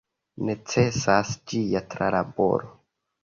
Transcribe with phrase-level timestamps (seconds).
[0.47, 2.73] Necesas ĝia tralaboro.